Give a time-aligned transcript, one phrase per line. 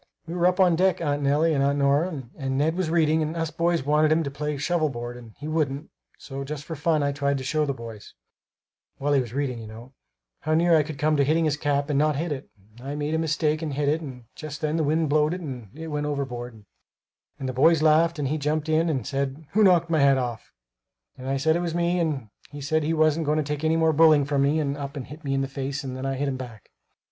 [0.25, 3.35] "We were up on deck, Aunt Nellie and Aunt Nora, and Ned was reading and
[3.37, 7.03] us boys wanted him to play shovel board and he wouldn't; so just for fun,
[7.03, 8.15] I tried to show the boys
[8.97, 9.93] while he was reading, you know
[10.39, 12.95] how near I could come to hitting his cap, and not hit it; and I
[12.95, 16.07] made a mistake and hit it and just then the wind blowed and it went
[16.07, 16.65] overboard,
[17.37, 20.51] and the boys laughed and he jumped up and said, 'Who knocked my hat off?'
[21.15, 23.75] and I said it was me, and he said he wasn't going to take any
[23.77, 26.15] more bullying from me and up and hit me in the face and then I
[26.15, 26.71] hit him back.